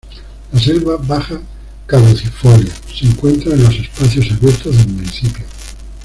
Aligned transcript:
La 0.51 0.59
selva 0.59 0.97
baja 0.97 1.39
caducifolia, 1.85 2.73
se 2.91 3.05
encuentra 3.05 3.53
en 3.53 3.61
los 3.65 3.75
espacios 3.75 4.31
abiertos 4.31 4.75
del 4.75 4.87
municipio. 4.95 5.45